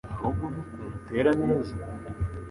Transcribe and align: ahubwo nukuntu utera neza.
ahubwo 0.15 0.45
nukuntu 0.51 0.91
utera 0.97 1.31
neza. 1.41 1.73